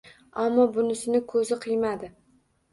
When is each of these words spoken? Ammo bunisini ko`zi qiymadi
Ammo 0.43 0.65
bunisini 0.77 1.23
ko`zi 1.35 1.61
qiymadi 1.69 2.13